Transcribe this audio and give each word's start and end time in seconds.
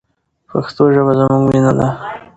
پښتو 0.49 0.83
ژبه 0.93 1.13
زموږ 1.19 1.43
مینه 1.49 1.71
ده. 1.77 1.87